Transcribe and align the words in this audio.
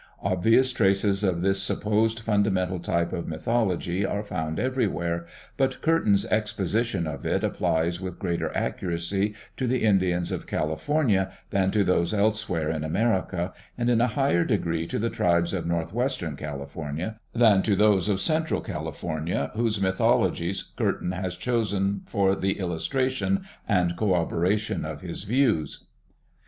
Obvious 0.23 0.71
traces 0.73 1.23
of 1.23 1.41
this 1.43 1.61
supposed 1.61 2.21
fundamental 2.21 2.79
type 2.79 3.13
of 3.13 3.27
mythology 3.27 4.03
are 4.03 4.23
found 4.23 4.57
everywhere, 4.57 5.27
but 5.57 5.79
Curtin's 5.83 6.25
exposition 6.25 7.05
of 7.05 7.23
it 7.23 7.43
applies 7.43 8.01
with 8.01 8.17
greater 8.17 8.49
accuracy 8.57 9.35
to 9.57 9.67
the 9.67 9.83
Indians 9.83 10.31
of 10.31 10.47
California 10.47 11.31
than 11.51 11.69
to 11.69 11.83
those 11.83 12.15
elsewhere 12.15 12.67
in 12.71 12.83
America, 12.83 13.53
and 13.77 13.91
in 13.91 14.01
a 14.01 14.07
higher 14.07 14.43
degree 14.43 14.87
to 14.87 14.97
the 14.97 15.11
tribes 15.11 15.53
of 15.53 15.67
northwestern 15.67 16.35
California 16.35 17.19
than 17.35 17.61
to 17.61 17.75
those 17.75 18.09
of 18.09 18.19
central 18.19 18.59
Cali 18.61 18.89
fornia 18.89 19.51
whose 19.55 19.79
mythologies 19.79 20.63
Curtin 20.75 21.11
has 21.11 21.35
chosen 21.35 22.01
for 22.07 22.35
the 22.35 22.57
illustration 22.57 23.43
and 23.69 23.95
corroboration 23.95 24.83
of 24.83 25.01
his 25.01 25.25
views. 25.25 25.85